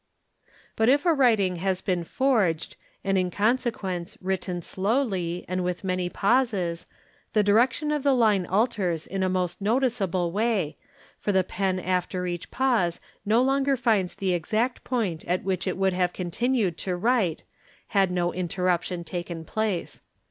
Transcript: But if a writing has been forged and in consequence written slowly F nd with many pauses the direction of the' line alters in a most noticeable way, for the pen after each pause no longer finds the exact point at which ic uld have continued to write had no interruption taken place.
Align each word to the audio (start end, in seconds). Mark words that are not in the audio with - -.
But 0.75 0.89
if 0.89 1.05
a 1.05 1.13
writing 1.13 1.57
has 1.57 1.79
been 1.81 2.03
forged 2.03 2.75
and 3.03 3.19
in 3.19 3.29
consequence 3.29 4.17
written 4.19 4.63
slowly 4.63 5.45
F 5.47 5.53
nd 5.55 5.61
with 5.63 5.83
many 5.83 6.09
pauses 6.09 6.87
the 7.33 7.43
direction 7.43 7.91
of 7.91 8.01
the' 8.01 8.15
line 8.15 8.47
alters 8.47 9.05
in 9.05 9.21
a 9.21 9.29
most 9.29 9.61
noticeable 9.61 10.31
way, 10.31 10.75
for 11.19 11.31
the 11.31 11.43
pen 11.43 11.79
after 11.79 12.25
each 12.25 12.49
pause 12.49 12.99
no 13.27 13.43
longer 13.43 13.77
finds 13.77 14.15
the 14.15 14.33
exact 14.33 14.83
point 14.83 15.23
at 15.25 15.43
which 15.43 15.67
ic 15.67 15.75
uld 15.75 15.93
have 15.93 16.13
continued 16.13 16.79
to 16.79 16.95
write 16.97 17.43
had 17.89 18.09
no 18.09 18.33
interruption 18.33 19.03
taken 19.03 19.45
place. 19.45 20.01